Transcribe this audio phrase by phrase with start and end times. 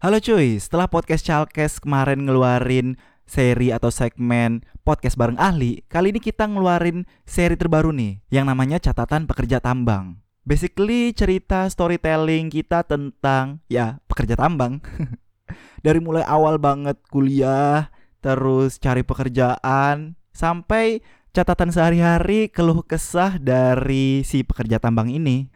[0.00, 2.96] Halo cuy, setelah podcast Chalkes kemarin ngeluarin
[3.28, 8.80] seri atau segmen podcast bareng ahli, kali ini kita ngeluarin seri terbaru nih yang namanya
[8.80, 10.16] catatan pekerja tambang.
[10.40, 14.80] Basically cerita storytelling kita tentang ya pekerja tambang.
[15.84, 17.92] Dari mulai awal banget kuliah,
[18.24, 21.04] terus cari pekerjaan, sampai
[21.36, 25.52] catatan sehari-hari keluh kesah dari si pekerja tambang ini.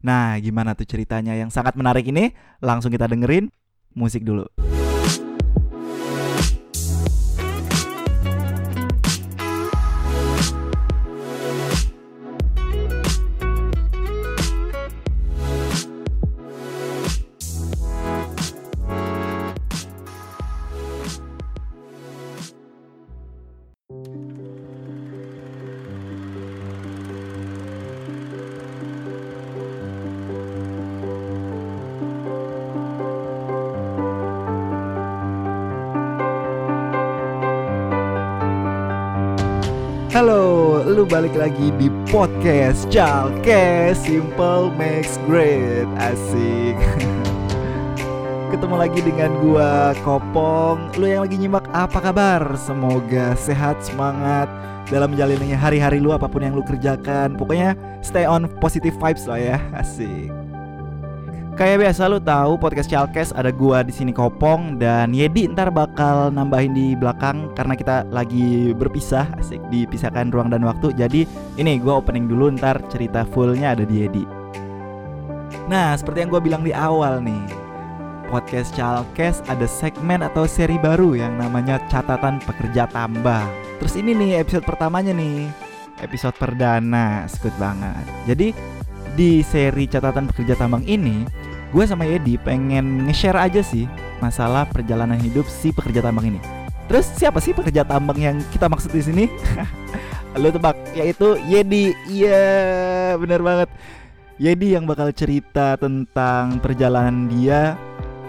[0.00, 2.32] Nah, gimana tuh ceritanya yang sangat menarik ini?
[2.64, 3.52] Langsung kita dengerin
[3.94, 4.46] musik dulu.
[40.12, 46.76] Halo, lu balik lagi di podcast Chalkes Simple Makes Great Asik.
[48.52, 50.92] Ketemu lagi dengan gua Kopong.
[51.00, 52.44] Lu yang lagi nyimak apa kabar?
[52.60, 54.52] Semoga sehat, semangat
[54.92, 57.40] Dalam menjalannya hari-hari lu apa pun yang lu kerjakan.
[57.40, 57.72] Pokoknya
[58.04, 59.56] stay on positive vibes lah ya.
[59.72, 60.41] Asik
[61.52, 66.32] Kayak biasa lu tahu podcast Chalkes ada gua di sini Kopong dan Yedi ntar bakal
[66.32, 70.96] nambahin di belakang karena kita lagi berpisah asik dipisahkan ruang dan waktu.
[70.96, 71.28] Jadi
[71.60, 74.24] ini gua opening dulu ntar cerita fullnya ada di Yedi.
[75.68, 77.44] Nah seperti yang gua bilang di awal nih
[78.32, 83.44] podcast Chalkes ada segmen atau seri baru yang namanya catatan pekerja tambang.
[83.76, 85.52] Terus ini nih episode pertamanya nih
[86.00, 88.08] episode perdana, sekut banget.
[88.24, 88.48] Jadi
[89.12, 91.24] di seri catatan pekerja tambang ini
[91.72, 93.88] gue sama Yedi pengen nge-share aja sih
[94.20, 96.40] masalah perjalanan hidup si pekerja tambang ini.
[96.86, 99.24] Terus siapa sih pekerja tambang yang kita maksud di sini?
[100.40, 101.96] Lo tebak, yaitu Yedi.
[102.08, 103.68] Iya, bener banget.
[104.36, 107.76] Yedi yang bakal cerita tentang perjalanan dia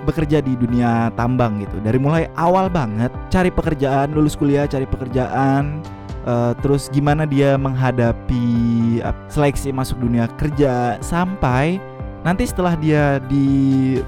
[0.04, 1.80] bekerja di dunia tambang gitu.
[1.80, 5.80] Dari mulai awal banget cari pekerjaan, lulus kuliah, cari pekerjaan,
[6.28, 8.44] uh, terus gimana dia menghadapi
[9.30, 11.80] seleksi masuk dunia kerja sampai
[12.24, 14.00] nanti setelah dia di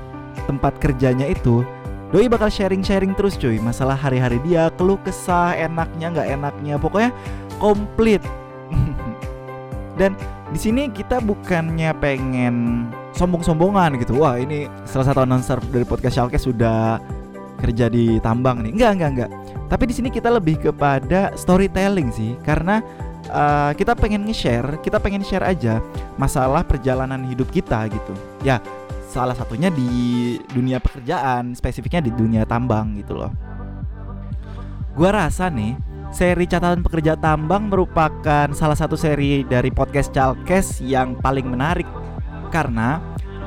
[0.48, 1.66] tempat kerjanya itu
[2.14, 3.60] Doi bakal sharing-sharing terus cuy.
[3.60, 7.12] Masalah hari-hari dia keluh kesah enaknya nggak enaknya pokoknya
[7.60, 8.24] komplit.
[10.00, 10.16] Dan
[10.54, 12.88] di sini kita bukannya pengen
[13.18, 14.22] sombong-sombongan gitu.
[14.22, 17.02] Wah ini salah satu announcer dari podcast Shalke sudah
[17.60, 19.32] kerja di tambang nih enggak enggak enggak
[19.66, 22.86] tapi di sini kita lebih kepada storytelling sih karena
[23.30, 25.82] uh, kita pengen nge-share, kita pengen share aja
[26.20, 28.14] masalah perjalanan hidup kita gitu.
[28.46, 28.62] Ya,
[29.10, 33.32] salah satunya di dunia pekerjaan, spesifiknya di dunia tambang gitu loh.
[34.96, 35.76] Gua rasa nih,
[36.14, 41.88] seri catatan pekerja tambang merupakan salah satu seri dari podcast Chalkes yang paling menarik
[42.54, 43.02] karena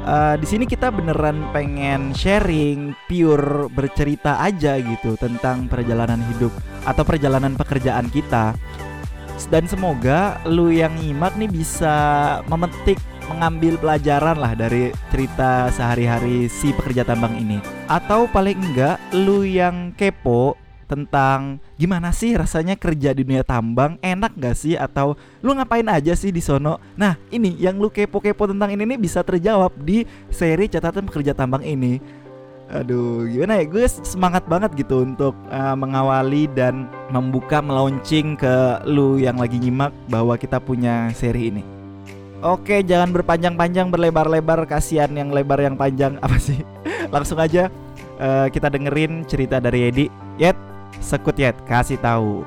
[0.09, 6.51] uh, di sini kita beneran pengen sharing, pure bercerita aja gitu tentang perjalanan hidup
[6.89, 8.57] atau perjalanan pekerjaan kita.
[9.53, 11.95] Dan semoga lu yang nyimak nih bisa
[12.51, 12.99] memetik
[13.29, 17.63] mengambil pelajaran lah dari cerita sehari-hari si pekerja tambang ini.
[17.87, 20.59] Atau paling enggak lu yang kepo
[20.89, 25.13] tentang gimana sih rasanya kerja di dunia tambang enak gak sih atau
[25.45, 29.21] lu ngapain aja sih di sono nah ini yang lu kepo-kepo tentang ini nih bisa
[29.21, 32.01] terjawab di seri catatan pekerja tambang ini
[32.69, 33.65] Aduh, gimana ya?
[33.65, 39.89] Gue semangat banget gitu untuk uh, mengawali dan membuka melaunching ke lu yang lagi nyimak
[40.13, 41.65] bahwa kita punya seri ini.
[42.45, 46.61] Oke, jangan berpanjang-panjang, berlebar-lebar, kasihan yang lebar yang panjang apa sih?
[47.09, 47.73] Langsung aja
[48.21, 50.07] uh, kita dengerin cerita dari Edi.
[50.37, 50.55] Yet,
[50.97, 52.43] sekut Yet, kasih tahu.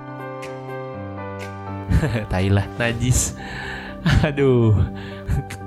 [2.32, 3.38] Tailah, najis.
[4.28, 4.74] Aduh.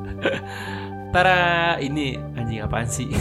[1.14, 3.14] Tara, ini anjing apaan sih?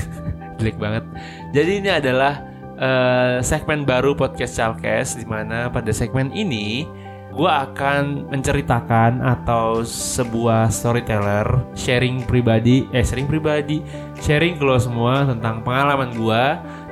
[0.63, 1.03] jelek banget.
[1.51, 2.39] Jadi ini adalah
[2.79, 6.87] uh, segmen baru podcast Chalkes di mana pada segmen ini
[7.33, 13.81] gue akan menceritakan atau sebuah storyteller sharing pribadi, eh sharing pribadi,
[14.21, 16.43] sharing ke lo semua tentang pengalaman gue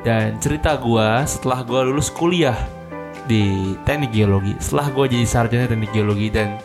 [0.02, 2.58] dan cerita gue setelah gue lulus kuliah
[3.30, 4.58] di teknik geologi.
[4.58, 6.58] Setelah gue jadi sarjana teknik geologi dan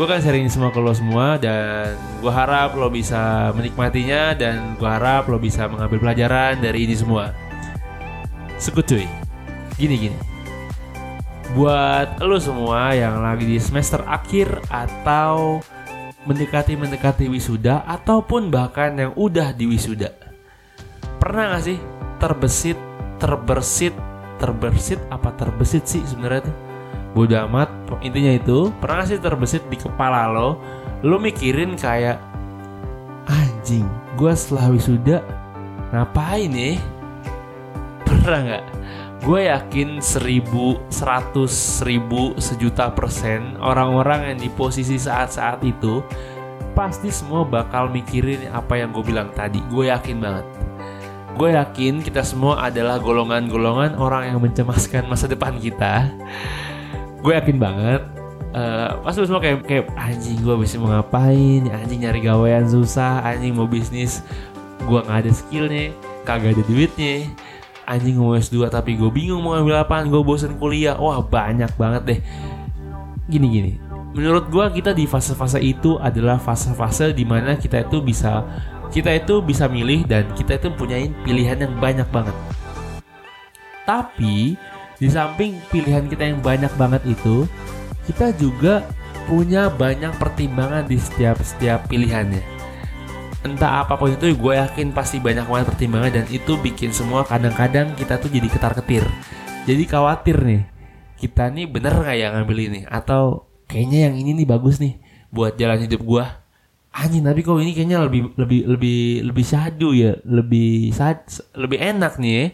[0.00, 4.86] gue kan sharing semua ke lo semua dan gue harap lo bisa menikmatinya dan gue
[4.88, 7.34] harap lo bisa mengambil pelajaran dari ini semua
[8.56, 9.04] sekutuy
[9.74, 10.18] gini gini
[11.58, 15.58] buat lo semua yang lagi di semester akhir atau
[16.22, 20.14] mendekati mendekati wisuda ataupun bahkan yang udah di wisuda
[21.18, 22.76] pernah gak sih terbesit
[23.16, 23.96] terbersit
[24.40, 26.56] terbersit apa terbesit sih sebenarnya tuh?
[27.16, 27.68] Bodo amat.
[28.04, 30.60] Intinya itu pernah gak sih terbesit di kepala lo
[31.00, 32.20] lo mikirin kayak
[33.24, 33.88] anjing
[34.20, 35.18] gue setelah wisuda
[35.96, 36.76] ngapain nih
[38.06, 38.64] pernah nggak?
[39.20, 46.00] Gue yakin seribu seratus ribu sejuta persen orang-orang yang di posisi saat-saat itu
[46.72, 49.60] pasti semua bakal mikirin apa yang gue bilang tadi.
[49.68, 50.69] Gue yakin banget
[51.36, 56.10] gue yakin kita semua adalah golongan-golongan orang yang mencemaskan masa depan kita.
[57.20, 58.02] Gue yakin banget.
[58.50, 61.70] Uh, pasti semua kayak kayak anjing gue bisa mau ngapain?
[61.70, 63.22] Anjing nyari gawean susah.
[63.22, 64.24] Anjing mau bisnis
[64.84, 65.94] gue nggak ada skillnya.
[66.26, 67.28] Kagak ada duitnya.
[67.86, 70.10] Anjing mau S2 tapi gue bingung mau ngambil apaan.
[70.10, 70.98] Gue bosen kuliah.
[70.98, 72.20] Wah banyak banget deh.
[73.30, 73.72] Gini gini.
[74.10, 78.42] Menurut gue kita di fase-fase itu adalah fase-fase di mana kita itu bisa
[78.90, 82.36] kita itu bisa milih dan kita itu punya pilihan yang banyak banget
[83.90, 84.54] tapi
[85.00, 87.48] di samping pilihan kita yang banyak banget itu,
[88.04, 88.84] kita juga
[89.24, 92.44] punya banyak pertimbangan di setiap setiap pilihannya.
[93.40, 97.96] Entah apa pun itu, gue yakin pasti banyak banget pertimbangan dan itu bikin semua kadang-kadang
[97.96, 99.00] kita tuh jadi ketar-ketir.
[99.64, 100.62] Jadi khawatir nih,
[101.16, 102.80] kita nih bener nggak yang ngambil ini?
[102.84, 105.00] Atau kayaknya yang ini nih bagus nih
[105.32, 106.24] buat jalan hidup gue.
[106.90, 109.00] Anjing, tapi kok ini kayaknya lebih lebih lebih
[109.30, 111.22] lebih syadu ya, lebih sad,
[111.54, 112.46] lebih enak nih ya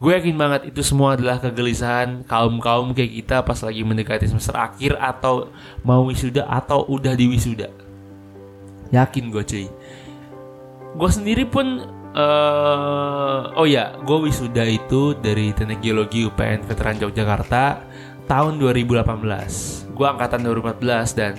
[0.00, 4.96] Gue yakin banget itu semua adalah kegelisahan kaum-kaum kayak kita pas lagi mendekati semester akhir
[4.96, 5.52] atau
[5.84, 7.68] mau wisuda atau udah di wisuda.
[8.96, 9.68] Yakin gue cuy.
[10.96, 11.84] Gue sendiri pun
[12.16, 17.84] uh, oh ya, gue wisuda itu dari Teknik Geologi UPN Veteran Yogyakarta
[18.24, 19.04] tahun 2018.
[19.92, 21.36] Gue angkatan 2014 dan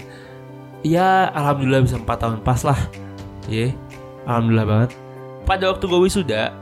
[0.81, 2.79] ya alhamdulillah bisa 4 tahun pas lah.
[3.49, 3.71] Ya, yeah,
[4.29, 4.89] alhamdulillah banget.
[5.45, 6.53] Pada waktu gue wisuda,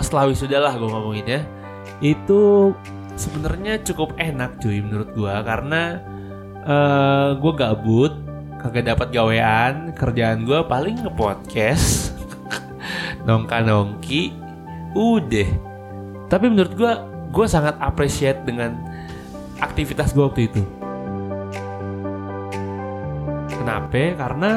[0.00, 1.40] setelah wisuda lah gue ngomongin ya
[2.04, 2.72] itu
[3.16, 5.82] sebenarnya cukup enak cuy menurut gue karena
[6.62, 8.12] uh, eh, gue gabut
[8.60, 12.12] kagak dapat gawean kerjaan gue paling ngepodcast
[13.26, 14.36] nongka nongki
[14.92, 15.48] udah
[16.28, 16.92] tapi menurut gue
[17.32, 18.76] gue sangat appreciate dengan
[19.60, 20.62] aktivitas gue waktu itu
[23.66, 24.52] kenapa karena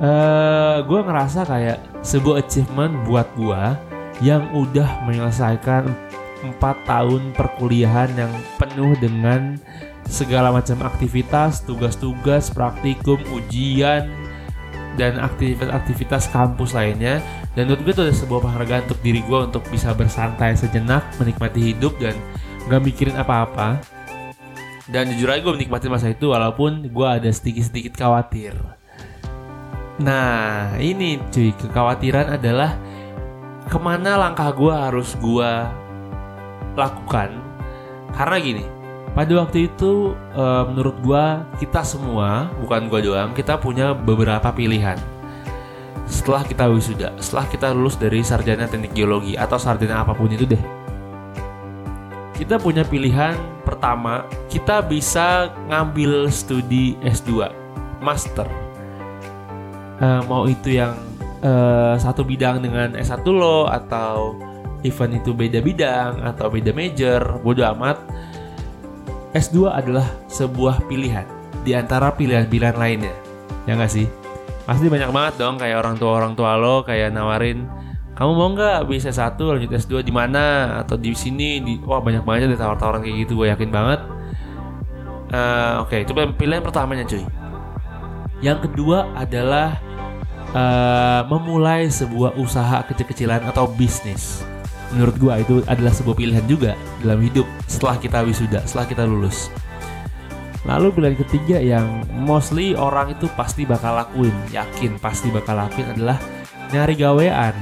[0.00, 3.62] uh, eh, gue ngerasa kayak sebuah achievement buat gue
[4.24, 5.84] yang udah menyelesaikan
[6.40, 6.56] 4
[6.88, 9.60] tahun perkuliahan yang penuh dengan
[10.08, 14.08] segala macam aktivitas, tugas-tugas, praktikum, ujian,
[14.96, 17.20] dan aktivitas-aktivitas kampus lainnya.
[17.52, 21.76] Dan menurut gue itu ada sebuah penghargaan untuk diri gue untuk bisa bersantai sejenak, menikmati
[21.76, 22.16] hidup dan
[22.72, 23.99] gak mikirin apa-apa.
[24.90, 28.58] Dan jujur aja gue menikmati masa itu walaupun gue ada sedikit-sedikit khawatir.
[30.02, 32.74] Nah ini cuy, kekhawatiran adalah
[33.70, 35.52] ke mana langkah gue harus gue
[36.74, 37.30] lakukan.
[38.10, 38.64] Karena gini
[39.14, 41.24] pada waktu itu e, menurut gue
[41.62, 44.98] kita semua bukan gue doang kita punya beberapa pilihan.
[46.10, 50.42] Setelah kita wisuda setelah kita lulus dari sarjana teknik geologi atau sarjana apa pun itu
[50.42, 50.79] deh
[52.40, 53.36] kita punya pilihan
[53.68, 57.52] pertama kita bisa ngambil studi S2
[58.00, 58.48] master
[60.00, 60.96] e, mau itu yang
[61.44, 64.36] uh, satu bidang dengan S1 lo atau
[64.84, 68.00] event itu beda bidang atau beda major, bodo amat.
[69.30, 71.26] S2 adalah sebuah pilihan
[71.62, 73.14] di antara pilihan-pilihan lainnya.
[73.68, 74.06] Ya nggak sih?
[74.66, 77.66] Pasti banyak banget dong kayak orang tua orang tua lo kayak nawarin
[78.20, 82.20] kamu mau nggak bisa satu lanjut S2 di mana atau di sini di wah banyak
[82.20, 84.04] banget deh tawar-tawaran kayak gitu gue yakin banget.
[85.32, 87.24] Uh, Oke, okay, itu pilihan pertamanya cuy.
[88.44, 89.80] Yang kedua adalah
[90.52, 94.44] uh, memulai sebuah usaha kecil-kecilan atau bisnis.
[94.90, 99.48] Menurut gua itu adalah sebuah pilihan juga dalam hidup setelah kita wisuda, setelah kita lulus.
[100.68, 106.18] Lalu pilihan ketiga yang mostly orang itu pasti bakal lakuin, yakin pasti bakal lakuin adalah
[106.74, 107.54] nyari gawean.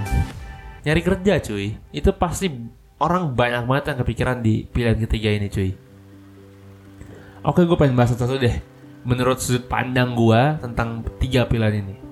[0.89, 1.77] Nyari kerja cuy.
[1.93, 2.49] Itu pasti
[2.97, 5.71] orang banyak banget yang kepikiran di pilihan ketiga ini cuy.
[7.45, 8.57] Oke gue pengen bahas satu-satu deh.
[9.05, 12.09] Menurut sudut pandang gue tentang tiga pilihan ini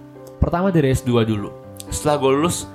[0.46, 1.50] pertama dari S2 dulu
[1.90, 2.70] setelah gue lulus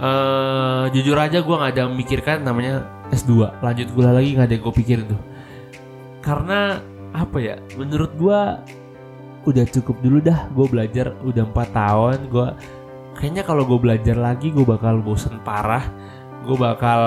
[0.00, 4.64] uh, jujur aja gue nggak ada memikirkan namanya S2 lanjut kuliah lagi nggak ada yang
[4.64, 5.22] gue pikirin tuh
[6.24, 6.80] karena
[7.10, 8.40] apa ya menurut gue
[9.40, 12.48] udah cukup dulu dah gue belajar udah empat tahun gue
[13.20, 15.84] kayaknya kalau gue belajar lagi gue bakal bosen parah.
[16.48, 17.00] Gue bakal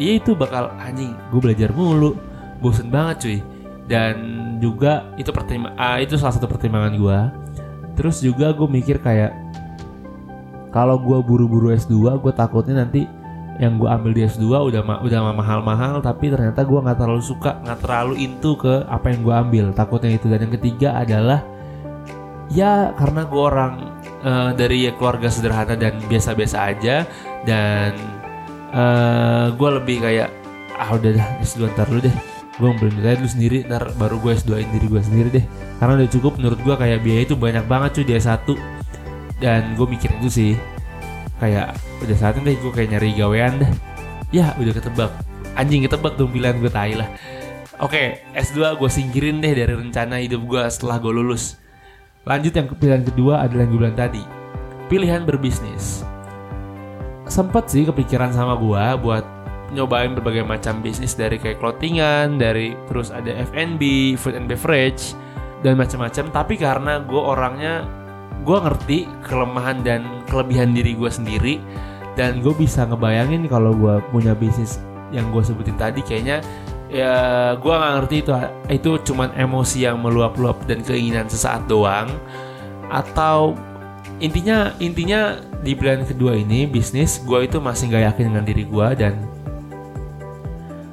[0.00, 2.16] ya itu bakal anjing gue belajar mulu.
[2.64, 3.38] Bosen banget cuy.
[3.86, 4.16] Dan
[4.62, 7.18] juga itu pertimbangan uh, itu salah satu pertimbangan gue
[7.98, 9.34] terus juga gue mikir kayak
[10.72, 13.04] kalau gue buru-buru S2 gue takutnya nanti
[13.60, 17.60] yang gue ambil di S2 udah ma udah mahal-mahal tapi ternyata gue nggak terlalu suka
[17.60, 19.64] nggak terlalu into ke apa yang gue ambil.
[19.76, 20.26] Takutnya itu.
[20.32, 21.44] Dan yang ketiga adalah
[22.48, 23.72] ya karena gue orang
[24.24, 27.06] uh, dari ya keluarga sederhana dan biasa-biasa aja.
[27.42, 27.92] Dan
[28.70, 30.30] uh, eh, gue lebih kayak
[30.78, 32.16] ah udah dah S2 ntar dulu deh.
[32.58, 35.44] Gue ngambil nilai dulu sendiri ntar baru gue S2 in diri gue sendiri deh.
[35.82, 38.54] Karena udah cukup menurut gue kayak biaya itu banyak banget cuy dia satu.
[39.42, 40.52] Dan gue mikir itu sih
[41.42, 43.70] kayak udah saatnya deh gue kayak nyari gawean dah
[44.32, 45.12] ya udah ketebak.
[45.52, 47.10] Anjing ketebak dong pilihan gue tai lah.
[47.82, 51.61] Oke, S2 gue singkirin deh dari rencana hidup gue setelah gue lulus.
[52.22, 54.22] Lanjut yang pilihan kedua adalah yang gue bilang tadi.
[54.86, 56.06] Pilihan berbisnis.
[57.26, 59.24] Sempet sih kepikiran sama gue buat
[59.74, 65.18] nyobain berbagai macam bisnis dari kayak clothingan, dari terus ada F&B, food and beverage,
[65.66, 66.30] dan macam-macam.
[66.30, 67.82] Tapi karena gue orangnya
[68.46, 71.54] gue ngerti kelemahan dan kelebihan diri gue sendiri
[72.18, 74.78] dan gue bisa ngebayangin kalau gue punya bisnis
[75.14, 76.42] yang gue sebutin tadi kayaknya
[76.92, 77.16] ya
[77.56, 78.32] gue nggak ngerti itu
[78.68, 82.12] itu cuman emosi yang meluap-luap dan keinginan sesaat doang.
[82.92, 83.56] Atau
[84.20, 88.86] intinya intinya di pilihan kedua ini bisnis gue itu masih nggak yakin dengan diri gue
[88.94, 89.14] dan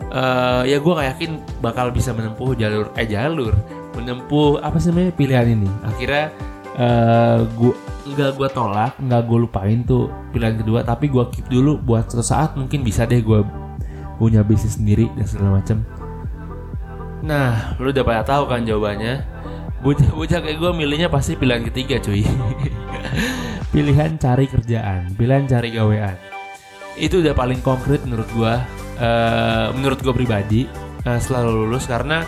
[0.09, 3.53] uh, ya gue nggak yakin bakal bisa menempuh jalur eh jalur
[3.93, 5.69] menempuh apa sih namanya pilihan ini.
[5.83, 6.31] Akhirnya
[6.79, 7.75] uh, gua
[8.09, 12.25] nggak gue tolak nggak gue lupain tuh pilihan kedua tapi gue keep dulu buat suatu
[12.25, 13.45] saat mungkin bisa deh gue
[14.19, 15.81] punya bisnis sendiri dan segala macam
[17.19, 19.23] nah lu udah pada tahu kan jawabannya.
[19.79, 22.27] Bocah-bocah kayak gue milihnya pasti pilihan ketiga cuy.
[23.75, 26.19] Pilihan cari kerjaan pilihan cari gawean.
[26.99, 28.53] Itu udah paling konkret menurut gue
[28.99, 30.67] uh, menurut gue pribadi
[31.07, 31.87] uh, setelah lulus.
[31.87, 32.27] Karena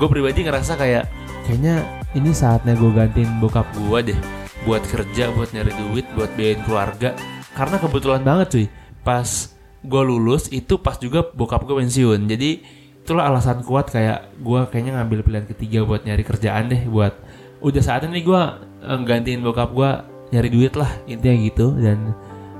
[0.00, 1.04] gue pribadi ngerasa kayak
[1.44, 1.84] kayaknya
[2.16, 4.20] ini saatnya gue gantiin bokap gue deh
[4.64, 7.12] buat kerja buat nyari duit buat biayain keluarga.
[7.52, 8.66] Karena kebetulan banget cuy
[9.04, 12.26] pas gue lulus itu pas juga bokap gue pensiun.
[12.26, 12.62] Jadi
[13.04, 17.16] itulah alasan kuat kayak gue kayaknya ngambil pilihan ketiga buat nyari kerjaan deh buat
[17.64, 18.42] udah saatnya nih gue
[18.84, 19.90] uh, gantiin bokap gue
[20.36, 21.66] nyari duit lah intinya gitu.
[21.78, 22.12] Dan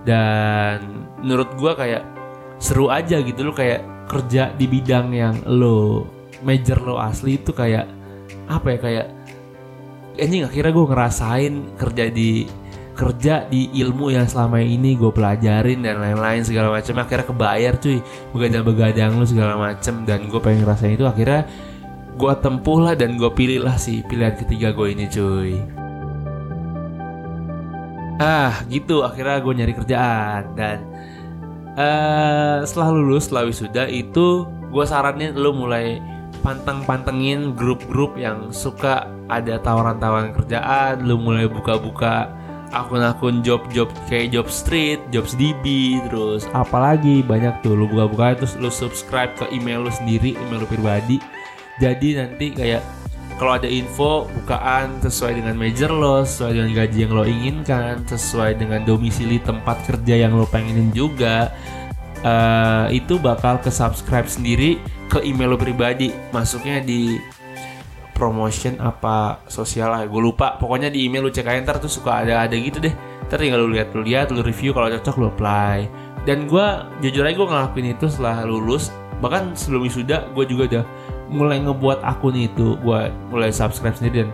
[0.06, 0.78] dan
[1.20, 2.02] menurut gue kayak
[2.58, 6.08] seru aja gitu lo kayak kerja di bidang yang lo
[6.42, 7.86] major lo asli itu kayak
[8.48, 9.06] apa ya kayak
[10.18, 12.48] anjing akhirnya gue ngerasain kerja di
[12.98, 18.02] kerja di ilmu yang selama ini gue pelajarin dan lain-lain segala macam akhirnya kebayar cuy.
[18.34, 21.46] Begadang-begadang lu segala macam dan gue pengen ngerasain itu akhirnya
[22.18, 25.62] gue tempuh lah dan gue pilih lah si pilihan ketiga gue ini cuy.
[28.18, 29.06] Ah gitu.
[29.06, 30.82] Akhirnya gue nyari kerjaan dan
[31.78, 34.42] uh, setelah lulus setelah wisuda itu
[34.74, 36.02] gue saranin lu mulai
[36.42, 42.30] panteng-pantengin grup-grup yang suka ada tawaran-tawaran kerjaan, lu mulai buka-buka
[42.72, 48.68] akun-akun job-job kayak job street, jobs DB, terus apalagi banyak tuh lu buka-buka terus lu
[48.68, 51.16] subscribe ke email lu sendiri, email lu pribadi.
[51.78, 52.82] Jadi nanti kayak
[53.38, 58.58] kalau ada info bukaan sesuai dengan major lo, sesuai dengan gaji yang lo inginkan, sesuai
[58.58, 61.54] dengan domisili tempat kerja yang lo pengenin juga,
[62.26, 67.16] uh, itu bakal ke subscribe sendiri ke email lo pribadi masuknya di
[68.18, 70.02] promotion apa sosial lah.
[70.10, 70.58] Gue lupa.
[70.58, 72.92] Pokoknya di email lu cek aja ntar tuh suka ada ada gitu deh.
[73.30, 75.86] Ntar tinggal lu lihat lu lihat lu review kalau cocok lu apply.
[76.26, 76.66] Dan gue
[77.06, 78.90] jujur aja gue ngelakuin itu setelah lulus.
[79.22, 80.84] Bahkan sebelum wisuda gue juga udah
[81.30, 82.74] mulai ngebuat akun itu.
[82.82, 84.30] Gue mulai subscribe sendiri dan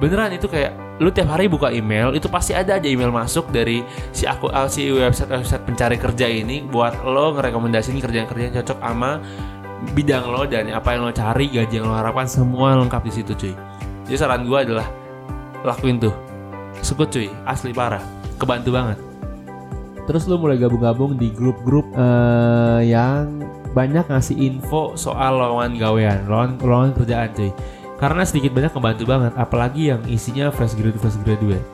[0.00, 3.80] beneran itu kayak lu tiap hari buka email itu pasti ada aja email masuk dari
[4.12, 9.20] si aku si website website pencari kerja ini buat lo ngerekomendasiin kerjaan-kerjaan yang cocok sama
[9.96, 13.32] bidang lo dan apa yang lo cari gaji yang lo harapkan semua lengkap di situ
[13.32, 13.54] cuy.
[14.06, 14.86] Jadi saran gue adalah
[15.64, 16.14] lakuin tuh.
[16.84, 17.32] Sekut cuy.
[17.48, 18.02] Asli parah.
[18.36, 18.98] Kebantu banget.
[20.08, 26.58] Terus lo mulai gabung-gabung di grup-grup uh, yang banyak ngasih info soal lowongan gawean lowongan,
[26.58, 27.50] lowongan kerjaan cuy.
[28.00, 31.66] Karena sedikit banyak kebantu banget apalagi yang isinya fresh graduate fresh graduate.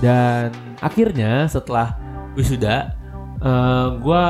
[0.00, 1.98] Dan akhirnya setelah
[2.34, 2.94] wisuda
[3.42, 4.24] uh, eh, gue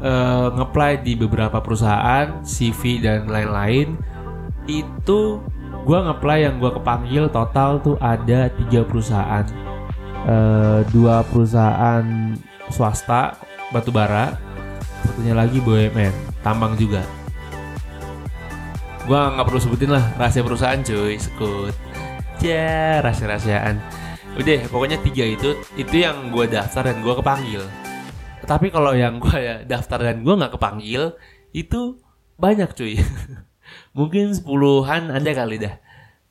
[0.00, 3.98] uh, ngeplay di beberapa perusahaan CV dan lain-lain
[4.64, 5.38] itu
[5.84, 9.44] gue ngeplay yang gue kepanggil total tuh ada tiga perusahaan.
[10.24, 12.32] Uh, dua perusahaan
[12.72, 13.36] swasta
[13.68, 14.40] batubara
[15.04, 17.04] satunya lagi BUMN tambang juga.
[19.04, 21.76] Gue nggak perlu sebutin lah rahasia perusahaan cuy sekut.
[22.40, 23.76] Ya rahasia rahasiaan
[24.34, 27.62] udah pokoknya tiga itu itu yang gue daftar dan gue kepanggil
[28.44, 31.16] tapi kalau yang gue ya daftar dan gue nggak kepanggil
[31.50, 31.98] itu
[32.36, 33.00] banyak cuy.
[33.96, 35.74] Mungkin sepuluhan ada kali dah.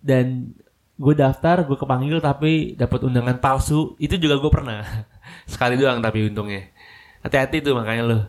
[0.03, 0.53] Dan
[0.93, 4.84] gue daftar gue kepanggil tapi dapat undangan palsu itu juga gue pernah.
[5.51, 6.70] Sekali doang tapi untungnya.
[7.24, 8.20] Hati-hati tuh makanya lo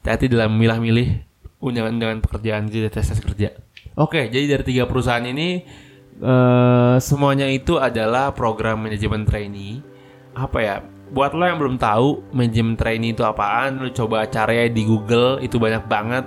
[0.00, 1.26] hati-hati dalam milah-milih
[1.58, 3.50] undangan-undangan pekerjaan di tes tes kerja.
[3.98, 5.64] Oke jadi dari tiga perusahaan ini
[6.22, 9.82] eh semuanya itu adalah program manajemen trainee.
[10.34, 10.76] Apa ya
[11.14, 15.62] buat lo yang belum tahu manajemen trainee itu apaan lo coba cari di Google itu
[15.62, 16.26] banyak banget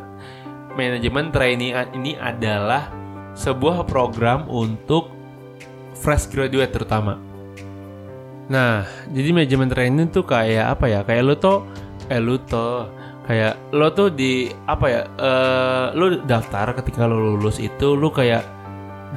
[0.80, 2.88] manajemen trainee ini adalah
[3.36, 5.10] sebuah program untuk
[5.98, 7.18] fresh graduate terutama.
[8.48, 11.00] Nah, jadi manajemen training tuh kayak apa ya?
[11.04, 11.58] Kayak lo tuh,
[12.08, 12.88] eh lo tuh
[13.28, 15.02] kayak lo tuh di apa ya?
[15.04, 18.46] Eh, lo daftar ketika lo lulus itu lo kayak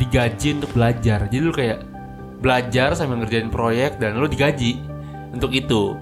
[0.00, 1.30] digaji untuk belajar.
[1.30, 1.80] Jadi lo kayak
[2.40, 4.89] belajar sambil ngerjain proyek dan lo digaji
[5.32, 5.96] untuk itu.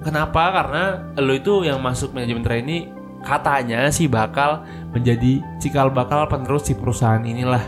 [0.00, 0.50] Kenapa?
[0.50, 2.88] Karena lo itu yang masuk manajemen trainee
[3.20, 4.64] katanya sih bakal
[4.96, 7.60] menjadi cikal bakal penerus si perusahaan inilah.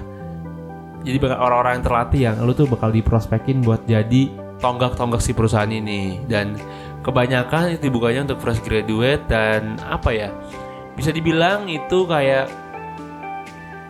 [1.02, 4.32] Jadi bakal orang-orang yang terlatih yang lo tuh bakal diprospekin buat jadi
[4.62, 6.54] tonggak-tonggak si perusahaan ini dan
[7.02, 10.30] kebanyakan itu dibukanya untuk fresh graduate dan apa ya
[10.94, 12.46] bisa dibilang itu kayak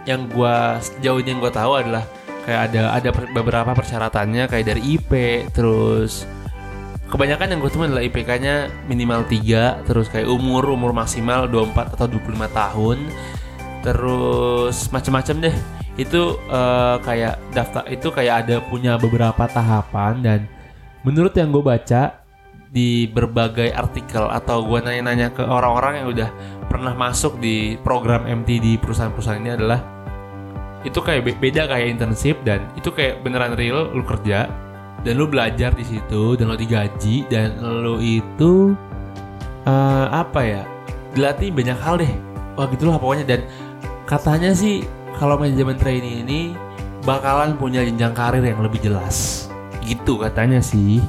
[0.08, 2.08] yang gua sejauh yang gua tahu adalah
[2.48, 5.12] kayak ada ada beberapa persyaratannya kayak dari IP
[5.52, 6.26] terus
[7.12, 8.54] kebanyakan yang gue temuin adalah IPK-nya
[8.88, 12.98] minimal 3 terus kayak umur umur maksimal 24 atau 25 tahun.
[13.84, 15.56] Terus macam-macam deh.
[16.00, 20.40] Itu eh, kayak daftar itu kayak ada punya beberapa tahapan dan
[21.04, 22.24] menurut yang gue baca
[22.72, 26.30] di berbagai artikel atau gue nanya-nanya ke orang-orang yang udah
[26.72, 29.84] pernah masuk di program MT di perusahaan-perusahaan ini adalah
[30.80, 34.48] itu kayak be- beda kayak internship dan itu kayak beneran real lu kerja
[35.02, 38.74] dan lu belajar di situ dan lu digaji dan lu itu
[39.66, 40.62] eh, apa ya
[41.12, 42.12] dilatih banyak hal deh.
[42.54, 43.24] Wah gitu lah pokoknya.
[43.26, 43.40] Dan
[44.06, 44.86] katanya sih
[45.18, 46.40] kalau manajemen trainee ini
[47.02, 49.48] bakalan punya jenjang karir yang lebih jelas.
[49.82, 51.02] Gitu katanya sih.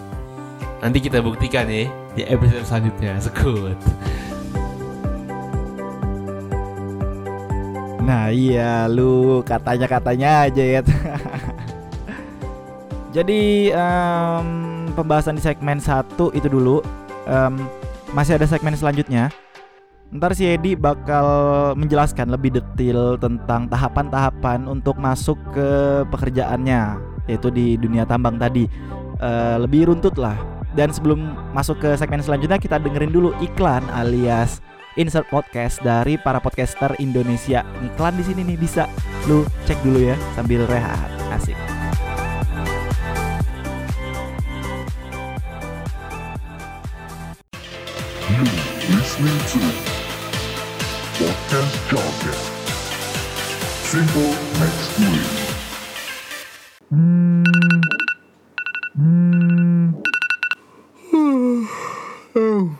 [0.83, 3.21] Nanti kita buktikan ya di episode selanjutnya.
[3.21, 3.79] Sekut.
[8.03, 10.81] Nah iya lu katanya-katanya aja ya
[13.13, 14.47] Jadi em,
[14.97, 16.81] pembahasan di segmen 1 itu dulu
[17.29, 17.55] Em,
[18.11, 19.29] Masih ada segmen selanjutnya
[20.13, 21.25] Ntar si Edi bakal
[21.73, 25.69] menjelaskan lebih detail tentang tahapan-tahapan untuk masuk ke
[26.09, 26.97] pekerjaannya
[27.29, 28.65] Yaitu di dunia tambang tadi
[29.23, 30.35] Eh, Lebih runtut lah
[30.73, 34.59] Dan sebelum masuk ke segmen selanjutnya kita dengerin dulu iklan alias
[34.97, 37.65] insert podcast dari para podcaster Indonesia.
[37.81, 38.85] Iklan di sini nih bisa
[39.25, 41.09] lu cek dulu ya sambil rehat.
[41.33, 41.57] Asik.
[48.33, 49.61] You listening to
[51.21, 52.37] Podcast Jargon.
[53.85, 55.29] Simple Next Week.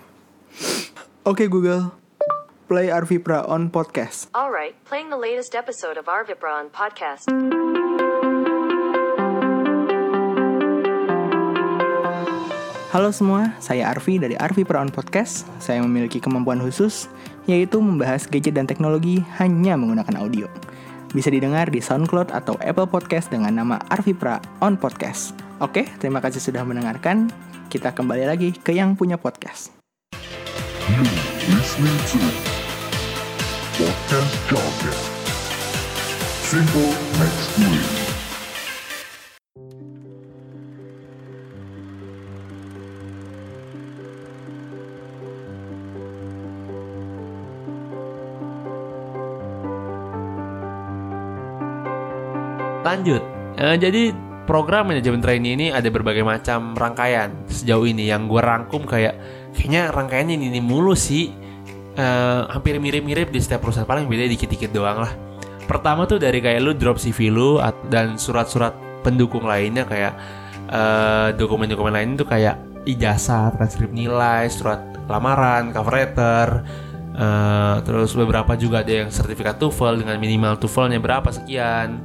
[1.26, 1.94] Okay, Google,
[2.68, 4.28] play Arvipra on podcast.
[4.34, 7.30] All right, playing the latest episode of our on podcast.
[12.94, 15.50] Halo semua, saya Arvi dari Arvipra on podcast.
[15.58, 17.10] Saya memiliki kemampuan khusus,
[17.50, 20.46] yaitu membahas gadget dan teknologi hanya menggunakan audio.
[21.10, 25.34] Bisa didengar di SoundCloud atau Apple Podcast dengan nama Arvipra on podcast.
[25.58, 27.34] Oke, terima kasih sudah mendengarkan.
[27.74, 29.74] Kita kembali lagi ke yang punya podcast.
[30.86, 31.02] You
[31.50, 32.22] listening to
[34.54, 35.06] Podcast.
[36.46, 38.03] Simple Next Week.
[52.94, 53.26] Lanjut.
[53.58, 54.14] Eh, jadi
[54.46, 59.18] program manajemen trainee ini ada berbagai macam rangkaian sejauh ini yang gue rangkum kayak
[59.58, 61.34] kayaknya rangkaiannya ini, ini mulu sih.
[61.94, 65.14] Eh, hampir mirip-mirip di setiap perusahaan paling beda dikit-dikit doang lah.
[65.66, 67.58] Pertama tuh dari kayak lu drop CV lu
[67.90, 70.14] dan surat-surat pendukung lainnya kayak
[70.70, 76.48] eh, dokumen-dokumen lain tuh kayak ijazah, transkrip nilai, surat lamaran, cover letter,
[77.14, 82.02] eh, terus beberapa juga ada yang sertifikat TOEFL dengan minimal TOEFL-nya berapa sekian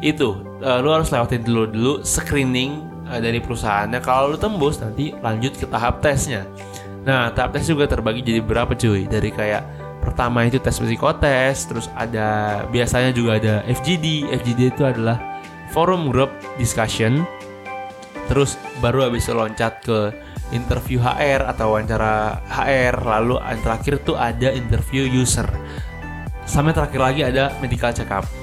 [0.00, 4.00] itu eh, lu harus lewatin dulu dulu screening eh, dari perusahaannya.
[4.00, 6.48] Kalau lu tembus nanti lanjut ke tahap tesnya.
[7.04, 9.08] Nah tahap tes juga terbagi jadi berapa cuy?
[9.08, 9.62] Dari kayak
[10.00, 15.20] pertama itu tes psikotes terus ada biasanya juga ada FGD FGD itu adalah
[15.72, 17.24] forum group discussion.
[18.28, 20.14] Terus baru habis loncat ke
[20.54, 25.46] interview HR atau wawancara HR lalu yang terakhir tuh ada interview user.
[26.46, 28.39] Sampai terakhir lagi ada medical check up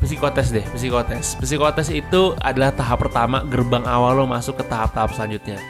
[0.00, 5.60] psikotes deh psikotes psikotes itu adalah tahap pertama gerbang awal lo masuk ke tahap-tahap selanjutnya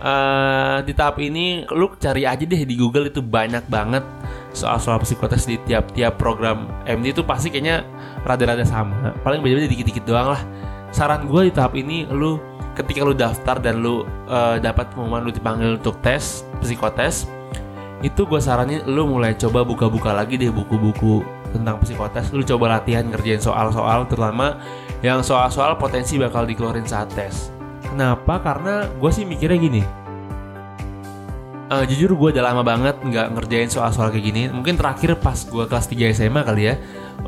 [0.00, 4.06] eh di tahap ini lu cari aja deh di Google itu banyak banget
[4.50, 7.86] soal-soal psikotes di tiap-tiap program MD itu pasti kayaknya
[8.26, 9.14] rada-rada sama.
[9.22, 10.42] Paling beda-beda dikit-dikit doang lah.
[10.90, 12.42] Saran gue di tahap ini lu
[12.74, 17.30] ketika lu daftar dan lu eh, dapat pengumuman lu dipanggil untuk tes psikotes
[18.00, 23.06] itu gue saranin lu mulai coba buka-buka lagi deh buku-buku tentang psikotes lu coba latihan
[23.06, 24.58] ngerjain soal-soal terutama
[25.00, 27.48] yang soal-soal potensi bakal dikeluarin saat tes.
[27.84, 28.38] Kenapa?
[28.40, 29.82] Karena gue sih mikirnya gini.
[31.70, 34.42] Eh, jujur gue udah lama banget nggak ngerjain soal-soal kayak gini.
[34.50, 36.74] Mungkin terakhir pas gue kelas 3 SMA kali ya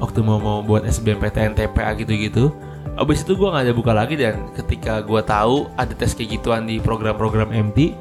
[0.03, 2.51] waktu mau mau buat SBMPTN TPA gitu-gitu.
[2.99, 6.67] Abis itu gue nggak ada buka lagi dan ketika gue tahu ada tes kayak gituan
[6.67, 7.95] di program-program MT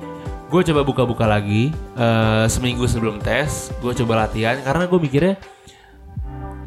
[0.51, 1.71] gue coba buka-buka lagi.
[1.95, 4.57] Eh, seminggu sebelum tes gue coba latihan.
[4.65, 5.35] Karena gue mikirnya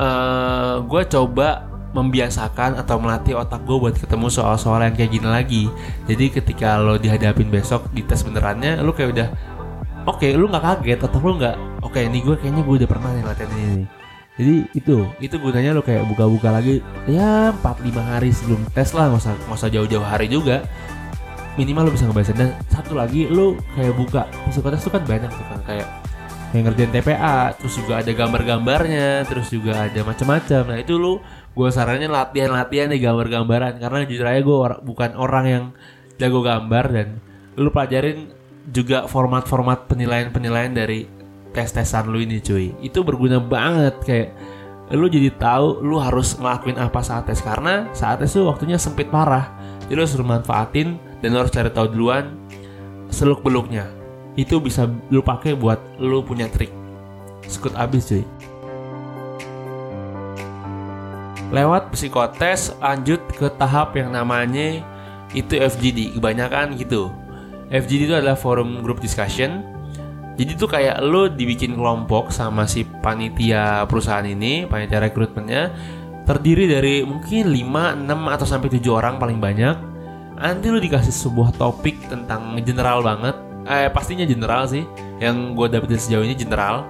[0.00, 5.62] eh gue coba membiasakan atau melatih otak gue buat ketemu soal-soal yang kayak gini lagi.
[6.10, 9.28] Jadi ketika lo dihadapin besok di tes benerannya lo kayak udah
[10.04, 13.24] oke lu nggak kaget atau lu nggak oke ini gue kayaknya gue udah pernah nih
[13.24, 13.86] latihan ini
[14.34, 19.46] jadi itu itu gunanya lo kayak buka-buka lagi ya 4-5 hari sebelum tes lah nggak
[19.46, 20.66] usah jauh-jauh hari juga.
[21.54, 25.46] Minimal lo bisa ngebaca dan satu lagi lo kayak buka psikotes tuh kan banyak tuh
[25.46, 25.86] kan kayak
[26.54, 30.62] kayak ngerjain TPA terus juga ada gambar-gambarnya terus juga ada macam-macam.
[30.70, 31.18] Nah itu lu
[31.50, 33.82] gue saranin latihan-latihan nih gambar-gambaran.
[33.82, 35.64] Karena jujur aja gue or- bukan orang yang
[36.14, 37.18] jago gambar dan
[37.58, 38.30] lu pelajarin
[38.70, 41.10] juga format-format penilaian-penilaian dari
[41.50, 42.70] tes-tesan lu ini cuy.
[42.78, 43.98] Itu berguna banget.
[44.06, 44.38] Kayak
[44.94, 47.42] lu jadi tahu lu harus ngelakuin apa saat tes.
[47.42, 49.50] Karena saat tes tuh waktunya sempit parah.
[49.90, 52.30] Jadi lu harus manfaatin dan lu harus cari tahu duluan
[53.10, 54.03] seluk beluknya
[54.34, 56.70] itu bisa lu pakai buat lu punya trik.
[57.46, 58.24] Sekut abis cuy.
[61.54, 64.82] Lewat psikotes lanjut ke tahap yang namanya
[65.38, 67.14] itu FGD kebanyakan gitu.
[67.70, 69.62] FGD itu adalah forum group discussion.
[70.34, 75.70] Jadi tuh kayak lo dibikin kelompok sama si panitia perusahaan ini panitia rekrutmennya
[76.26, 79.76] terdiri dari mungkin 5, 6 atau sampai 7 orang paling banyak.
[80.34, 84.84] Nanti lu dikasih sebuah topik tentang general banget eh pastinya general sih.
[85.20, 86.88] Yang gue dapetin sejauh ini general.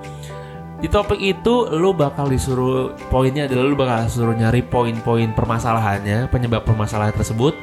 [0.82, 6.66] Di topik itu lu bakal disuruh poinnya adalah lu bakal disuruh nyari poin-poin permasalahannya penyebab
[6.66, 7.56] permasalahan tersebut.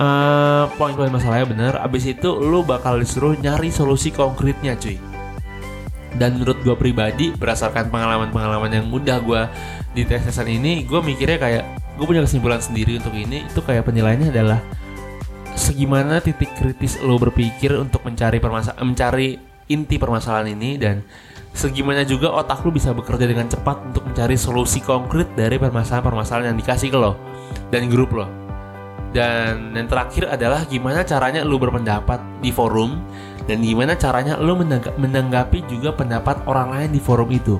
[0.00, 1.72] Eh, poin-poin masalahnya bener.
[1.76, 4.96] Abis itu lu bakal disuruh nyari solusi konkretnya cuy.
[6.16, 9.42] Dan menurut gue pribadi berdasarkan pengalaman-pengalaman yang udah gue
[9.92, 11.64] di tes tesan ini gue mikirnya kayak
[11.98, 13.44] gue punya kesimpulan sendiri untuk ini.
[13.52, 14.64] Itu kayak penilaiannya adalah
[15.54, 19.28] segimana titik kritis lo berpikir untuk mencari permasalahan mencari
[19.70, 21.02] inti permasalahan ini dan
[21.54, 26.58] segimana juga otak lu bisa bekerja dengan cepat untuk mencari solusi konkret dari permasalahan-permasalahan yang
[26.58, 27.18] dikasih ke lo
[27.70, 28.40] dan grup lo
[29.10, 33.02] dan yang terakhir adalah gimana caranya lu berpendapat di forum
[33.50, 37.58] dan gimana caranya menangga- menanggapi juga pendapat orang lain di forum itu.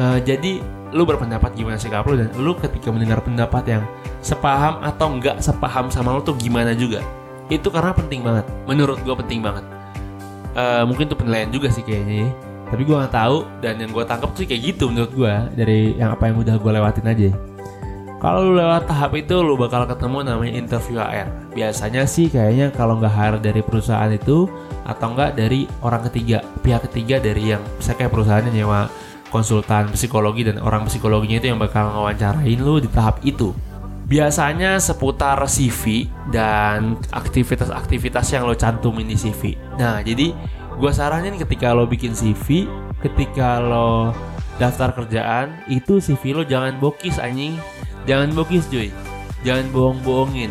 [0.00, 0.64] Eh, jadi
[0.96, 3.84] lu berpendapat gimana sikap lu dan lu ketika mendengar pendapat yang
[4.20, 7.00] sepaham atau enggak sepaham sama lu tuh gimana juga.
[7.50, 8.46] Itu karena penting banget.
[8.68, 9.64] Menurut gue penting banget.
[10.54, 12.30] Eh, mungkin itu penilaian juga sih kayaknya ya.
[12.70, 16.14] Tapi gue nggak tahu dan yang gue tangkap sih kayak gitu menurut gue dari yang
[16.14, 17.30] apa yang udah gue lewatin aja.
[18.20, 21.56] Kalau lu lewat tahap itu lu bakal ketemu namanya interview HR.
[21.56, 24.44] Biasanya sih kayaknya kalau nggak HR dari perusahaan itu
[24.84, 28.92] atau nggak dari orang ketiga, pihak ketiga dari yang bisa kayak perusahaannya nyewa
[29.32, 33.56] konsultan psikologi dan orang psikologinya itu yang bakal ngawancarain lu di tahap itu.
[34.10, 39.54] Biasanya seputar CV dan aktivitas-aktivitas yang lo cantumin di CV.
[39.78, 40.34] Nah, jadi
[40.74, 42.66] gue saranin ketika lo bikin CV,
[43.06, 44.10] ketika lo
[44.58, 47.54] daftar kerjaan, itu CV lo jangan bokis anjing.
[48.10, 48.90] Jangan bokis cuy.
[49.46, 50.50] Jangan bohong-bohongin.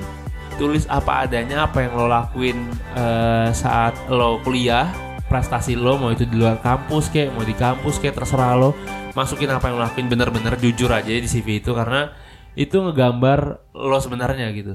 [0.56, 2.64] Tulis apa adanya apa yang lo lakuin
[2.96, 4.88] eh, saat lo kuliah,
[5.28, 8.72] prestasi lo mau itu di luar kampus kayak mau di kampus kayak terserah lo.
[9.20, 13.98] Masukin apa yang lo lakuin bener-bener jujur aja di CV itu karena itu ngegambar lo
[13.98, 14.74] sebenarnya gitu.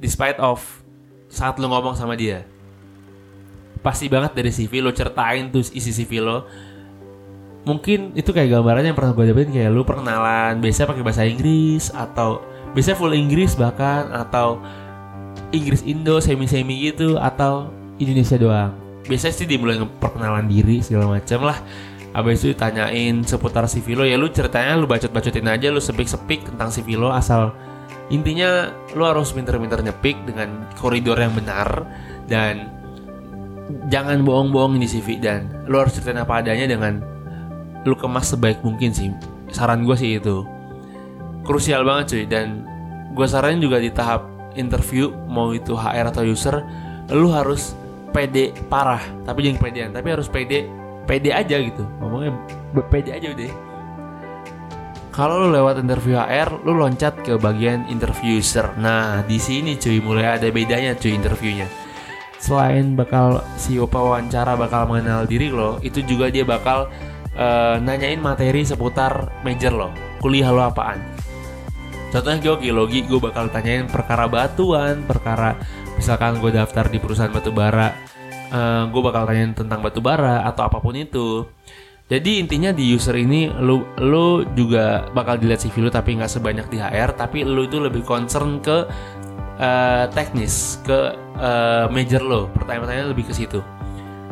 [0.00, 0.62] Despite of
[1.30, 2.46] saat lo ngomong sama dia.
[3.80, 6.44] Pasti banget dari CV lo ceritain tuh isi CV lo
[7.64, 11.92] mungkin itu kayak gambarannya yang pernah gue dapetin kayak lu perkenalan biasanya pakai bahasa Inggris
[11.92, 12.40] atau
[12.72, 14.56] biasanya full Inggris bahkan atau
[15.52, 17.68] Inggris Indo semi semi gitu atau
[18.00, 18.72] Indonesia doang
[19.04, 21.58] biasanya sih dimulai perkenalan diri segala macam lah
[22.10, 26.74] Abis itu ditanyain seputar CV lo ya lu ceritanya lu bacot-bacotin aja lu sepik-sepik tentang
[26.74, 27.54] CV lo asal
[28.10, 31.86] intinya lu harus pinter-pinter nyepik dengan koridor yang benar
[32.26, 32.66] dan
[33.86, 36.98] jangan bohong-bohong di CV dan lu harus ceritain apa adanya dengan
[37.86, 39.14] lu kemas sebaik mungkin sih.
[39.54, 40.42] Saran gue sih itu.
[41.46, 42.66] Krusial banget cuy dan
[43.14, 44.26] gue saranin juga di tahap
[44.58, 46.62] interview mau itu HR atau user
[47.10, 47.74] lu harus
[48.10, 50.66] pede parah tapi jangan pedean tapi harus pede
[51.10, 51.82] pede aja gitu.
[51.98, 52.38] Ngomongnya
[52.86, 53.50] pede aja udah.
[55.10, 58.38] Kalau lu lewat interview HR lu loncat ke bagian interview
[58.78, 61.66] nah di sini cuy mulai ada bedanya cuy interviewnya.
[62.38, 66.86] Selain bakal si wawancara bakal mengenal diri lo itu juga dia bakal
[67.34, 69.88] eh, nanyain materi seputar major lo.
[70.22, 71.02] Kuliah lo apaan?
[72.14, 75.58] Contohnya gue geologi gue bakal tanyain perkara batuan perkara
[75.98, 77.92] misalkan gue daftar di perusahaan batu bara
[78.50, 81.46] eh, gue bakal tanyain tentang batu bara atau apa pun itu.
[82.10, 86.66] Jadi intinya di user ini lu lu juga bakal dilihat CV lu tapi nggak sebanyak
[86.66, 88.90] di HR tapi lu itu lebih concern ke
[89.62, 92.50] eh, teknis ke eh, major lo.
[92.58, 93.62] Pertanyaan-pertanyaan lebih ke situ.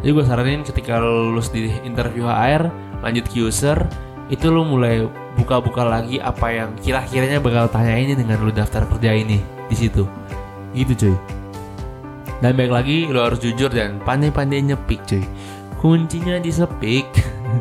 [0.02, 2.70] Jadi gue saranin ketika lu lulus di interview HR
[3.02, 3.78] lanjut ke user
[4.26, 5.06] itu lu mulai
[5.38, 9.38] buka-buka lagi apa yang kira-kiranya bakal tanyain dengan lu daftar kerja ini
[9.70, 10.02] di situ.
[10.74, 11.37] Gitu cuy
[12.38, 15.24] dan baik lagi lo harus jujur dan pandai-pandai nyepik cuy.
[15.78, 17.06] Kuncinya di sepik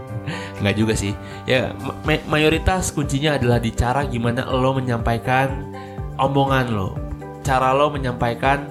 [0.61, 1.13] nggak juga sih.
[1.49, 1.73] Ya
[2.05, 5.73] ma- mayoritas kuncinya adalah di cara gimana lo menyampaikan
[6.21, 6.93] omongan lo.
[7.41, 8.69] Cara lo menyampaikan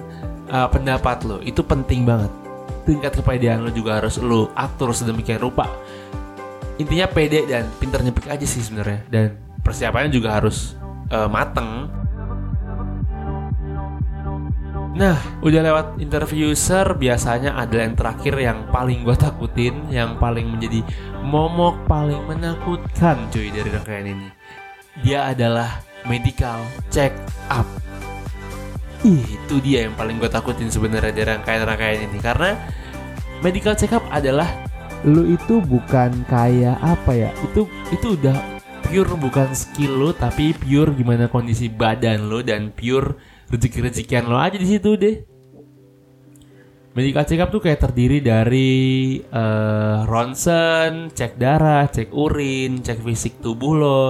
[0.51, 1.39] uh, pendapat lo.
[1.43, 2.31] Itu penting banget.
[2.87, 5.67] Tingkat kepedean lo juga harus lo atur sedemikian rupa.
[6.77, 9.01] Intinya pede dan pinter nyepik aja sih sebenarnya.
[9.11, 9.25] Dan
[9.59, 10.79] persiapannya juga harus
[11.11, 11.91] uh, mateng
[14.97, 15.13] Nah,
[15.45, 20.81] udah lewat interview user biasanya ada yang terakhir yang paling gue takutin, yang paling menjadi
[21.21, 24.27] momok paling menakutkan cuy dari rangkaian ini.
[25.05, 27.13] Dia adalah medical check
[27.53, 27.69] up.
[29.05, 32.57] Itu dia yang paling gue takutin sebenarnya dari rangkaian-rangkaian ini karena
[33.45, 34.49] medical check up adalah
[35.05, 37.29] lu itu bukan kayak apa ya?
[37.45, 38.33] Itu itu udah
[38.89, 43.13] pure bukan skill lu tapi pure gimana kondisi badan lu dan pure
[43.47, 45.15] rezeki-rezekian lo aja di situ deh.
[46.97, 48.69] Medical check up tuh kayak terdiri dari
[49.21, 54.03] eh, ronsen, cek darah, cek urin, cek fisik tubuh lo,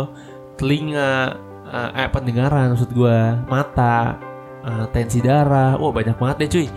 [0.56, 1.36] telinga,
[1.68, 4.16] eh, eh, pendengaran maksud gua, mata,
[4.64, 6.68] eh, tensi darah, wah banyak banget deh cuy.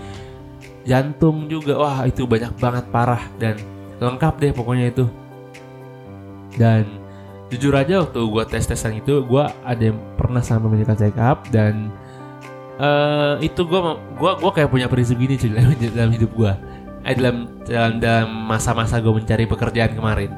[0.83, 3.55] Jantung juga, wah itu banyak banget parah dan
[4.03, 5.07] lengkap deh pokoknya itu.
[6.59, 6.91] Dan
[7.55, 11.47] jujur aja waktu gua tes tesan itu, gua ada yang pernah sama medical check up
[11.55, 11.95] dan
[12.81, 13.81] eh itu gue
[14.17, 16.53] gua gua kayak punya prinsip gini cuy dalam, dalam hidup gue
[17.05, 20.31] eh dalam dalam masa-masa gue mencari pekerjaan kemarin.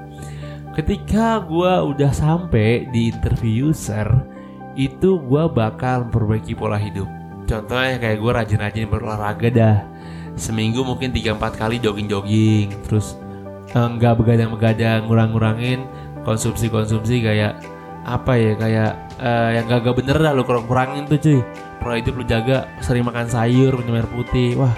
[0.73, 4.09] Ketika gue udah sampai di interview user
[4.79, 7.05] itu gue bakal memperbaiki pola hidup.
[7.45, 9.79] Contohnya kayak gue rajin-rajin berolahraga dah.
[10.33, 12.73] Seminggu mungkin 3-4 kali jogging-jogging.
[12.89, 13.21] Terus
[13.75, 15.85] eh, nggak begadang-begadang ngurang-ngurangin
[16.25, 17.59] konsumsi-konsumsi kayak
[18.03, 21.39] apa ya kayak eh, yang gak, bener dah lu kurang-kurangin tuh cuy.
[21.79, 24.59] Pola hidup lu jaga sering makan sayur minum air putih.
[24.59, 24.75] Wah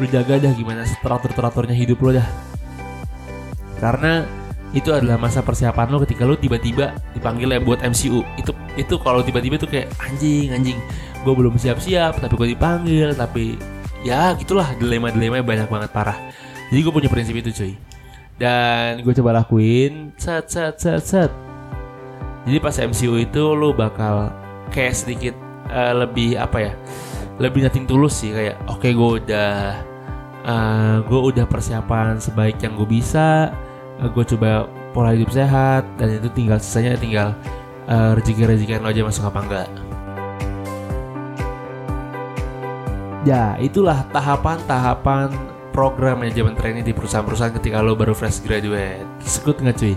[0.00, 2.28] lu jaga dah gimana teratur teraturnya hidup lu dah.
[3.80, 4.24] Karena
[4.70, 9.18] itu adalah masa persiapan lo ketika lu tiba-tiba dipanggil ya buat MCU itu itu kalau
[9.18, 10.78] tiba-tiba tuh kayak anjing anjing
[11.26, 13.58] gue belum siap-siap tapi gue dipanggil tapi
[14.06, 16.18] ya gitulah dilema-dilema banyak banget parah.
[16.70, 17.72] Jadi gue punya prinsip itu cuy.
[18.40, 21.49] Dan gue coba lakuin set set set set
[22.48, 24.32] jadi pas MCU itu lu bakal
[24.72, 25.34] kayak sedikit
[25.68, 26.72] eh, lebih apa ya
[27.40, 29.52] lebih nating tulus sih kayak oke gue udah
[31.04, 33.52] gue udah persiapan sebaik yang gue bisa
[34.00, 37.28] gue coba pola hidup sehat dan itu tinggal sisanya tinggal
[37.86, 39.68] eh, rezeki-rezekian lo aja masuk apa enggak.
[43.28, 45.28] Ya itulah tahapan-tahapan
[45.76, 49.06] program manajemen training di perusahaan-perusahaan ketika lo baru fresh graduate.
[49.22, 49.94] Sekut nggak cuy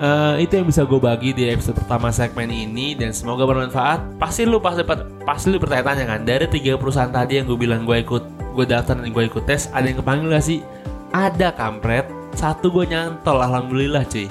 [0.00, 4.16] Eh, itu yang bisa gue bagi di episode pertama segmen ini dan semoga bermanfaat.
[4.16, 4.80] Pasti lu pasti
[5.28, 8.24] pasti lu bertanya-tanya kan dari tiga perusahaan tadi yang gue bilang gue ikut
[8.56, 10.64] gue daftar dan gue ikut tes ada yang kepanggil gak sih?
[11.12, 12.08] Ada kampret.
[12.32, 14.24] Satu gue nyantol alhamdulillah cuy.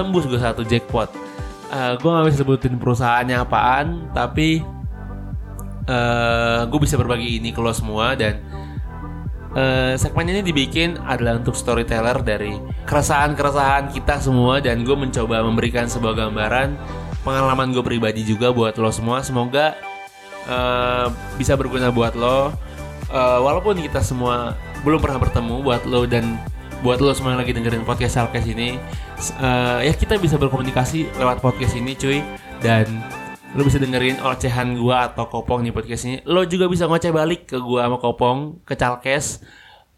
[0.00, 1.12] Tembus gue satu jackpot.
[1.68, 4.64] Eh, gue gak bisa sebutin perusahaannya apaan tapi
[5.82, 8.40] eh gue bisa berbagi ini ke lo semua dan
[9.52, 12.56] Eh, segmen ini dibikin adalah untuk storyteller dari
[12.88, 16.72] keresahan-keresahan kita semua dan gue mencoba memberikan sebuah gambaran
[17.20, 19.20] pengalaman gue pribadi juga buat lo semua.
[19.20, 19.76] Semoga
[20.48, 22.56] eh, bisa berguna buat lo.
[23.12, 24.56] Eh, walaupun kita semua
[24.88, 26.40] belum pernah bertemu buat lo dan
[26.80, 28.80] buat lo semua yang lagi dengerin podcast Salkes ini,
[29.36, 32.24] eh, ya kita bisa berkomunikasi lewat podcast ini, cuy.
[32.64, 32.88] Dan
[33.52, 37.52] lo bisa dengerin ocehan gua atau kopong di podcast ini lo juga bisa ngoceh balik
[37.52, 39.44] ke gua sama kopong ke calkes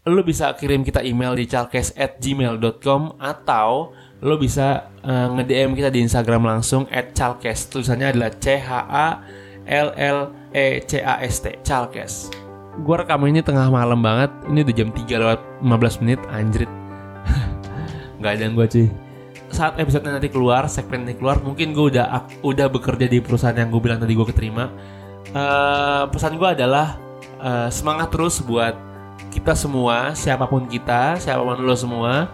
[0.05, 5.89] lo bisa kirim kita email di calkes at gmail.com atau lo bisa uh, nge-DM kita
[5.89, 9.07] di Instagram langsung at calkes tulisannya adalah C H A
[9.65, 10.19] L L
[10.53, 12.45] E C A S T calkes
[12.83, 14.27] Gue rekam ini tengah malam banget.
[14.51, 16.19] Ini udah jam 3 lewat 15 menit.
[16.27, 16.67] Anjrit.
[18.19, 19.04] Gak ada yang gue cuy.
[19.55, 23.71] Saat episode nanti keluar, segmen ini keluar, mungkin gue udah udah bekerja di perusahaan yang
[23.71, 24.67] gue bilang tadi gue keterima.
[25.31, 26.99] Eh, pesan gue adalah
[27.39, 28.75] eh, semangat terus buat
[29.31, 32.27] kita semua, siapa pun kita, siapa pun lo semua,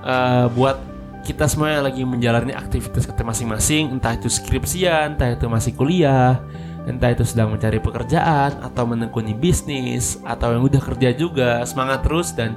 [0.00, 0.80] eh, buat
[1.28, 6.40] kita semua yang lagi menjalani aktivitas kita masing-masing, entah itu skripsian, entah itu masih kuliah,
[6.88, 12.32] entah itu sedang mencari pekerjaan atau menekuni bisnis atau yang udah kerja juga, semangat terus
[12.32, 12.56] dan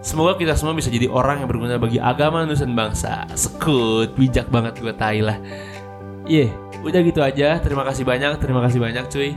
[0.00, 3.26] semoga kita semua bisa jadi orang yang berguna bagi agama nusa dan bangsa.
[3.34, 5.38] Sekut, bijak banget gue tai lah.
[6.28, 6.52] Iya,
[6.84, 7.56] udah gitu aja.
[7.58, 9.32] Terima kasih banyak, terima kasih banyak cuy.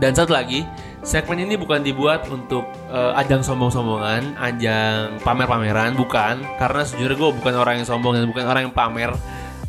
[0.00, 0.64] Dan satu lagi,
[1.04, 6.40] segmen ini bukan dibuat untuk eh, ajang sombong-sombongan, ajang pamer-pameran, bukan.
[6.56, 9.12] Karena sejujurnya gue bukan orang yang sombong dan bukan orang yang pamer.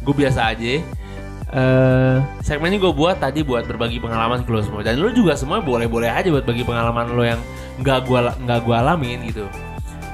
[0.02, 0.80] Gue biasa aja.
[1.52, 4.88] eh segmen ini gue buat tadi buat berbagi pengalaman ke lo semua.
[4.88, 7.44] Dan lo juga semua boleh-boleh aja buat bagi pengalaman lo yang
[7.84, 9.44] nggak gue nggak gue alamin gitu.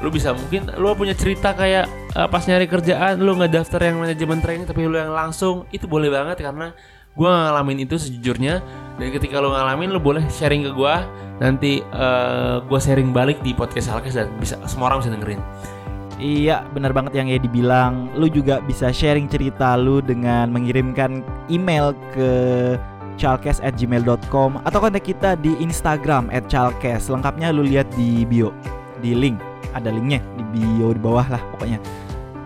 [0.02, 3.98] Lo bisa mungkin lo punya cerita kayak eh, pas nyari kerjaan lo nggak daftar yang
[3.98, 6.70] manajemen training tapi lo yang langsung itu boleh banget karena
[7.18, 8.62] gue ngalamin itu sejujurnya
[9.02, 10.96] dan ketika lo ngalamin lo boleh sharing ke gue
[11.42, 15.42] nanti eh gue sharing balik di podcast Alkes dan bisa semua orang bisa dengerin
[16.18, 18.10] Iya, benar banget yang Edi bilang.
[18.18, 22.30] Lu juga bisa sharing cerita lu dengan mengirimkan email ke
[23.22, 27.14] chalkes@gmail.com atau kontak kita di Instagram @chalkes.
[27.14, 28.50] Lengkapnya lu lihat di bio,
[28.98, 29.38] di link.
[29.78, 31.78] Ada linknya di bio di bawah lah pokoknya.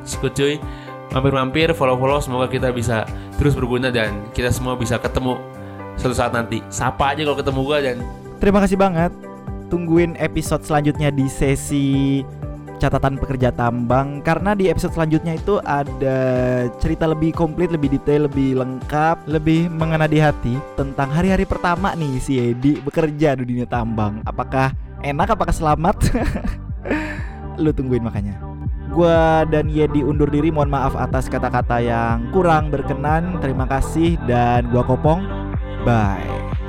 [0.03, 0.59] Sekut cuy
[1.11, 3.03] mampir-mampir follow-follow semoga kita bisa
[3.35, 5.35] terus berguna dan kita semua bisa ketemu
[5.99, 7.97] suatu saat nanti sapa aja kalau ketemu gue dan
[8.41, 9.13] Terima kasih banget.
[9.69, 12.25] Tungguin episode selanjutnya di sesi
[12.81, 16.17] catatan pekerja tambang karena di episode selanjutnya itu ada
[16.81, 22.17] cerita lebih komplit, lebih detail, lebih lengkap, lebih mengena di hati tentang hari-hari pertama nih
[22.17, 24.25] si Edi bekerja di dunia tambang.
[24.25, 24.73] Apakah
[25.05, 25.37] enak?
[25.37, 26.01] Apakah selamat?
[27.61, 28.41] Lu tungguin makanya.
[28.91, 30.49] Gua dan Yedi undur diri.
[30.51, 33.39] Mohon maaf atas kata-kata yang kurang berkenan.
[33.39, 35.23] Terima kasih dan gua Kopong.
[35.85, 36.60] Bye.